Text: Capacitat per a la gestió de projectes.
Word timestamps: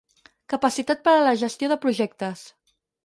Capacitat 0.53 1.03
per 1.07 1.13
a 1.17 1.21
la 1.27 1.35
gestió 1.43 1.69
de 1.73 1.79
projectes. 1.85 2.43